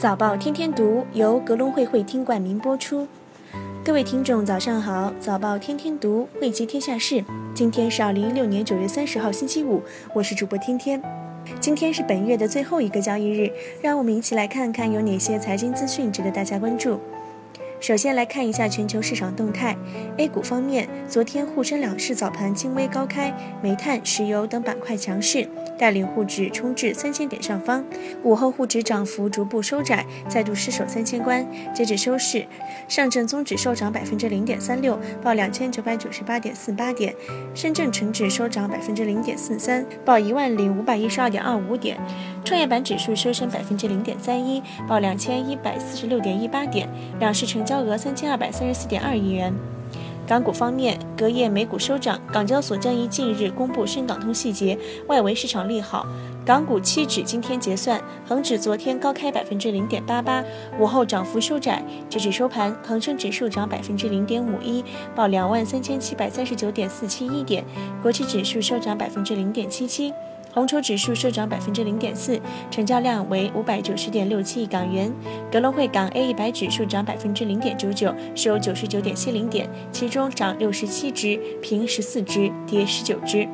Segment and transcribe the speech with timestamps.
[0.00, 3.06] 早报天天读由格隆会会听冠名播出。
[3.84, 5.12] 各位听众，早上好！
[5.20, 7.22] 早报天天读，汇集天下事。
[7.52, 9.82] 今天是二零一六年九月三十号，星期五。
[10.14, 11.02] 我是主播天天。
[11.60, 13.52] 今天是本月的最后一个交易日，
[13.82, 16.98] 让我们一起来看看有哪些财经资讯值得大家关注。
[17.80, 19.74] 首先来看一下全球市场动态。
[20.18, 27.82] A 股方面，昨天沪深两市早盘轻微高开，煤炭、石油等板块强势，带领沪指冲至三千点上方。
[28.22, 31.46] 午后沪指涨幅逐步收窄，再度失守三千关。
[31.74, 32.46] 截止收市，
[32.86, 37.14] 上证综指收涨百分之零点三六，报两千九百九十八点四八点；
[37.54, 41.96] 深圳成指收涨百分之零点四三，报一万零五百一十二点二五点；
[42.44, 46.86] 创业板指数收升百分之零点三一，报两千一百四十六点一八点。
[47.18, 49.54] 两市成交额三千二百三十四点二亿元。
[50.26, 56.04] 港股方面，隔夜美股收涨，港交所将于近日公布深港通细节，外围市场利好。
[56.44, 60.42] 港股期指今天结算，恒指昨天高开百分之零点八八，
[60.80, 67.64] 午后涨幅收窄，截止收盘，恒生指数涨百分之零点五一，报两万三千七百三十九点四七一点，
[68.02, 70.12] 国企指数收涨百分之零点七七。
[70.52, 75.12] 红筹指数收涨百分之零点四，成交量为五百九十点六七亿港元。
[75.50, 83.48] 格隆汇港 A 一百指数涨百分之零点九九，收九十九点七零点，其中涨六十七只，平十四只，跌十九只。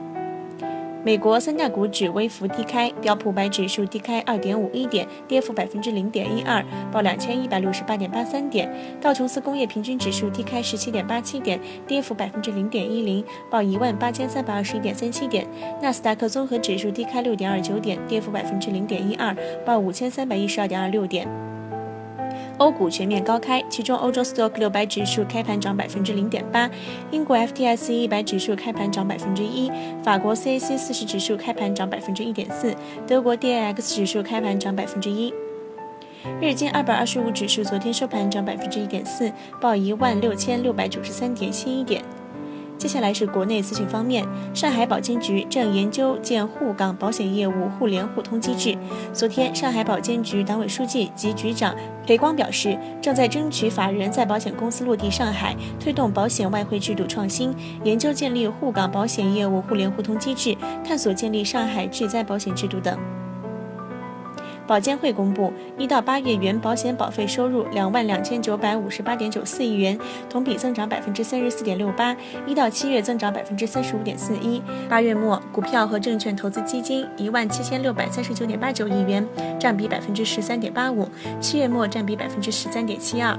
[1.07, 8.69] 美国三大股指微幅低开，标普百指数低开二点五一点，跌幅百分之零点一二，报两千一百六十八点八三点；
[9.01, 15.45] 道琼斯工业平均指数低开十七点八七点，跌幅百分之零点一零，报一万八千三百二十一点三七点；
[15.81, 19.33] 纳斯达克综合指数低开六点二九点，跌幅百分之零点一二，
[19.65, 21.56] 报五千三百一十二点二六点。
[22.59, 26.71] 欧股全面高开，其中欧洲 Stock 六百指数开盘涨百分之零点八，
[27.11, 29.71] 英国 FTSE 一百指数开盘涨百分之一，
[30.03, 32.75] 法国 CAC 四十指数开盘涨百分之一点四，
[33.07, 35.33] 德国 DAX 指数开盘涨百分之一。
[36.41, 39.31] 日经二百二十五指数昨天收盘涨百分之一点四，
[39.61, 42.03] 报一万六千六百九十三点七一点。
[42.79, 48.77] 接下来是国内资讯方面，上海保监局正研究建沪港保险业务互联互通机制。
[49.13, 51.75] 昨天，上海保监局党委书记及局长
[52.07, 62.99] 裴光表示，正在争取法人在保险公司落地上海，推动保险外汇制度创新，研究建立沪港保险业务互联互通机制，探索建立上海巨灾保险制度等。
[64.67, 72.15] 保监会公布，一到八月原保险保费收入两万两千九百五十八点九四亿元，同比增长百分之三十四点六八；
[72.47, 74.61] 一到七月增长百分之三十五点四一。
[74.89, 79.27] 八月末，股票和证券投资基金一万七千六百三十九点八九亿元，
[79.59, 81.05] 占比百分之十三点八五；
[81.41, 83.39] 七月末占比百分之十三点七二。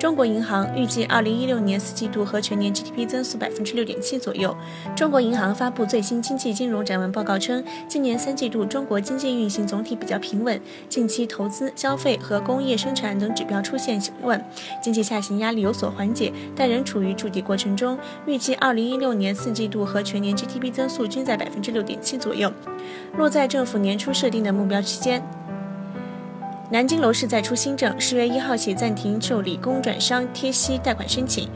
[0.00, 4.56] 中国银行预计，二零一六年四季度和全年 GDP 增速百分之六点七左右。
[4.96, 14.42] 中国银行发布最新经济金融展望报告称，今年三季度中国经济运行总体比较平稳，近期投资、消费和工业生产等指标出现平稳，
[14.82, 17.98] 经济下行压力有所缓解，但仍处于筑底过程中。
[18.24, 22.50] 预计二零一六年四季度和全年 GDP 增速均在百分之六点七左右，
[23.18, 25.22] 落在政府年初设定的目标区间。
[26.72, 31.48] 南京楼市再出新政，十月一号起暂停受理公转商贴息贷款申请。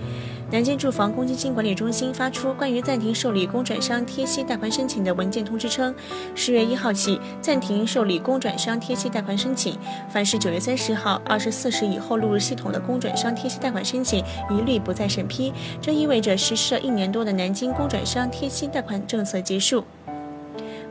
[0.50, 5.94] 南京住房公积金管理中心发出关于暂停受理公转商贴息贷款申请的文件通知称，
[6.34, 9.78] 十月一号起暂停受理公转商贴息贷款申请，
[10.10, 14.18] 凡是九月三十号二十四时以后录入系统的公转商贴息贷款申请，
[14.50, 15.52] 一律不再审批。
[15.80, 19.84] 这意味着实施了一年多的南京公转商贴息贷款政策结束。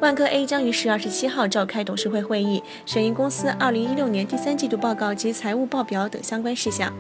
[0.04, 6.92] 万科 A 将于十月二十七号召开董事会会议，审议公司二零一六年第三季度报告及财务报表等相关事项。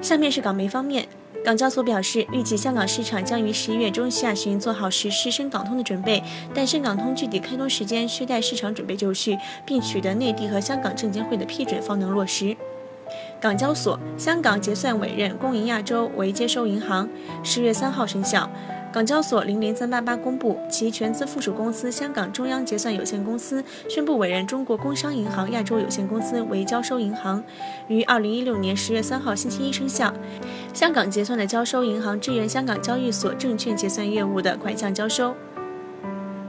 [0.00, 1.08] 下面是港媒方面，
[1.44, 6.22] 港交所表示，预计香港市场将于十一月中下旬做好实施深港通的准备，
[6.54, 9.36] 但深港通具体开通时间需待市场准备就绪，
[9.66, 12.56] 并取得内地和香港证监会的批准方能落实。
[13.40, 17.08] 港交所香港结算委任工银亚洲为接收银行，
[17.42, 18.48] 十月三号生效。
[18.92, 27.40] 港交所零零三八八公布，其全资附属公司香港中央结算有限公司宣布委任中国工商银行亚洲有限公司为交收银行，
[27.86, 30.12] 于二零一六年十月三号星期一生效。
[30.74, 35.34] 香港结算的交收银行支援香港交易所证券结算业务的款项交收。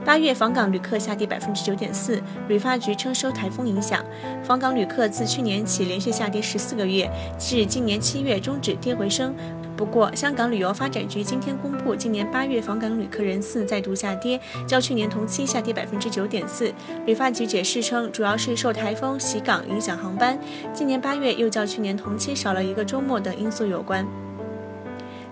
[0.03, 4.03] 八月访港旅客下跌百分之九点四，旅发局称受台风影响，
[4.41, 9.31] 访港旅客自去年起连续下跌十四个月，至今年七月终止跌回升。
[9.81, 16.71] 不过，香港旅游发展局今天公布，今年八月访港旅客人次再度下跌，较去年同期下跌百分之九点四。
[17.07, 20.37] 旅发局解释称，主要是受台风袭港影响航班，
[20.71, 24.05] 今年八月又较去年同期少了一个周末等因素有关。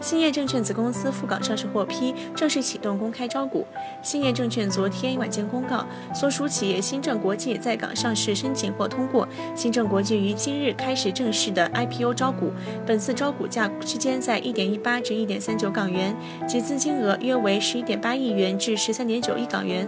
[0.01, 3.67] 兴业证券子公司赴港上市获批，正式启动公开招股。
[4.01, 12.51] 兴业证券昨天晚间公告，所属企业新政国际在港上市申请获通过，新政国际于今日开始正式的 IPO 招股。
[12.85, 16.15] 本次招股价区间在一点一八至一点三九港元，
[16.47, 19.85] 集资金额约为十一点八亿元至十三点九亿港元，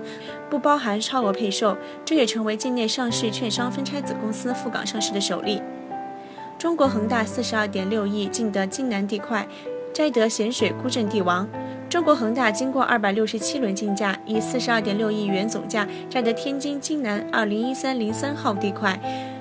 [0.49, 1.77] 不包含超额配售。
[2.03, 5.61] 这也成为境内上市券商分拆子公司赴港上市的首例。
[6.57, 9.47] 中国恒大四十二点六亿竞得津南地块，
[9.93, 11.47] 摘得咸水沽镇地王。
[11.89, 18.97] 中国恒大经过二百六十七轮竞价，以四十二点六亿元总价摘得天津津南二零一三零三号地块，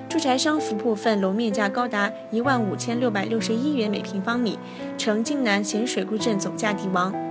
[0.09, 4.59] 住宅商服部分楼面价高达一万五千六百六十一元每平方米，
[4.97, 7.30] 成津南咸水沽镇总价地王。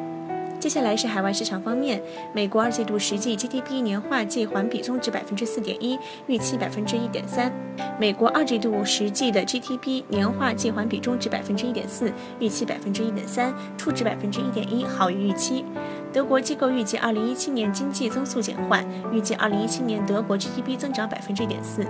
[0.61, 2.03] 接下来是海外市场方面，
[2.35, 7.51] 美国二季度实际 GDP 年化季环比中值百分之四点一，预期百分之一点三。
[7.99, 15.65] 美国二季度实际的 GDP 年化季环比中值百分之一点四，预期百分之一点三，初值百分之一点一，好于预期。
[16.13, 21.87] 德国机构预计二零一七年经济增速减缓，预计二零一七年德国 GDP 增长百分之一点四。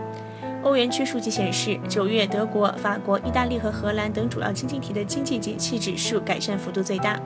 [0.63, 7.21] 欧元区数据显示，九月德国、法国、意大利和荷兰等主要经济体的经济景气指数改善幅度最大。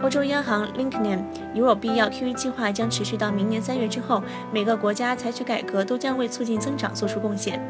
[0.00, 1.18] 欧洲央行 Linknem
[1.54, 4.22] 如必要 QE 计划将持续到明年三月之后，
[4.52, 7.60] 每个国家采取改革都将为促进增长做出贡献。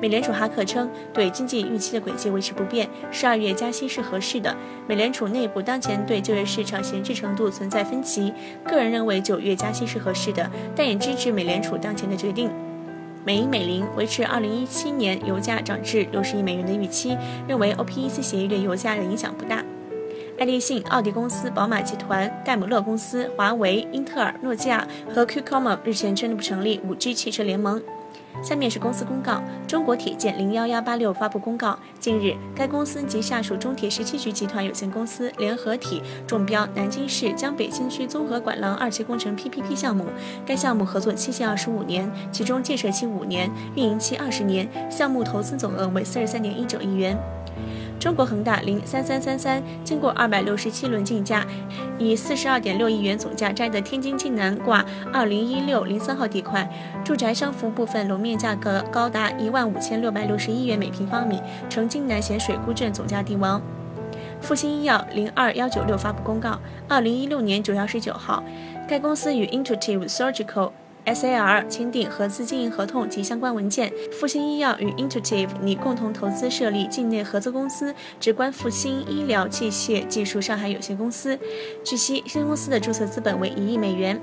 [0.00, 4.54] 美联储哈克称，对经济预期的轨迹维持不变，十二月加息是合适的。
[4.86, 8.32] 美联储内部当前对就业市场闲置程度存在分歧，
[8.64, 12.50] 个人认为九月加息是合适的，但也支持美联储当前的决定。
[13.24, 17.16] 美银美林维持二零一七年油价涨至六十亿美元的预期，
[17.48, 19.64] 认为 OPEC 协议对油价的影响不大。
[20.38, 27.82] 爱立信、奥迪公司、宝马集团、戴姆勒公司、华为、英特尔、诺基亚和 Qcom 日前宣布成立 5G 汽车联盟。
[28.42, 40.04] 下面是公司公告：中国铁建零幺幺八六发布公告，近日该公司及下属中铁十七局集团有限公司联合体中标南京市江北新区综合管廊二期工程 PPP 项目。
[40.44, 47.18] 该项目合作期限二十五年，其中建设期五年，运营期二十年，项目投资总额为四十三点一九亿元。
[48.06, 51.44] 中国恒大零三三三三经过二百六十七轮竞价，
[51.98, 56.70] 以四十二点六亿元总价摘得天津津南挂二零一六零三号地块，
[57.04, 63.60] 住宅商服部分楼面价格高达一万五千六百六十一元每平方米，成津南咸水沽镇总价地王。
[64.40, 68.40] 复星医药零二幺九六发布公告，二零一六年九月二十九号，
[68.86, 70.70] 该公司与 Intuitive Surgical。
[71.06, 73.92] SAR 签订合资经营合同及相关文件。
[74.12, 81.38] 复星医药与 Intuitive 拟共同投资设立境内合资公司——直观复星医疗器械技术上海有限公司。
[81.84, 84.20] 据悉，新公司的注册资本为一亿美元。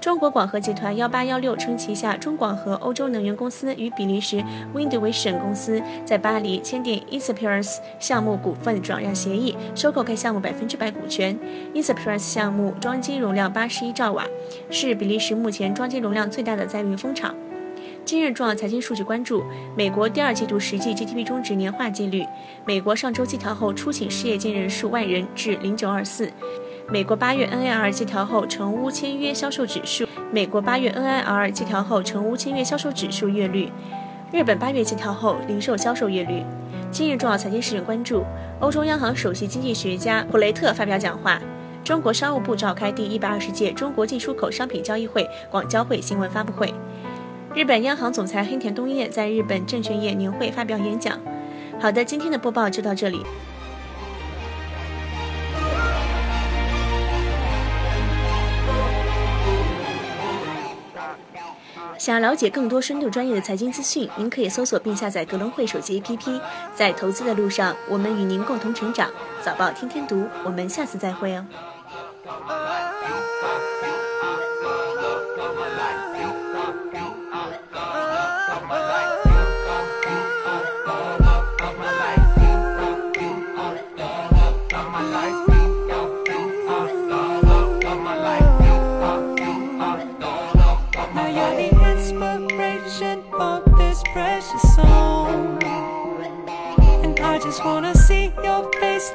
[0.00, 4.42] 中国广核集团幺八幺六称，旗下中广核欧洲能源公司与比利时
[4.74, 11.38] Windvision 公司在巴黎签订 Inspirance 项目股份转让协议，收购该项目百分之百股权。
[11.74, 14.24] Inspirance 项目装机容量八十一兆瓦，
[14.70, 17.34] 是比利时目前装机容量最大的载运风场。
[18.02, 19.44] 今日重要财经数据关注：
[19.76, 22.26] 美国第二季度实际 GDP 中值年化季率。
[22.64, 26.32] 美国上周季调后初请失业金人数万人至零九二四。
[26.92, 33.70] 美国八月 NAR 季调后成屋签约销售指数，美国八月 NIR 季调后成屋签约销售指数月率，
[34.32, 36.42] 日本八月季调后零售销售月率。
[36.90, 38.24] 今日重要财经事件关注：
[38.58, 41.38] 欧洲央行首席经济学家普雷特发表讲话；
[41.84, 46.74] 中国商务部召开第一百二十届中国进出口商品交易会广交会新闻发布会；
[47.54, 51.16] 日本央行总裁黑田东彦在日本证券业年会发表演讲。
[51.80, 53.24] 好的，今天的播报就到这里。
[62.00, 66.40] 想要了解更多深度专业的财经资讯，您可以搜索并下载格隆汇手机 APP。
[66.74, 69.10] 在投资的路上，我们与您共同成长。
[69.42, 71.44] 早报天天读，我们下次再会哦。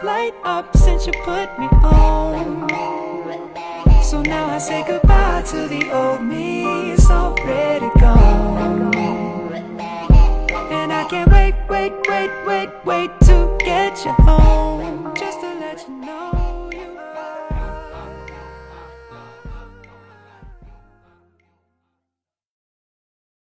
[0.06, 2.70] Light up since you put me on.
[4.04, 8.94] So now I say goodbye to the old me, it's already gone.
[10.72, 14.45] And I can't wait, wait, wait, wait, wait to get you home.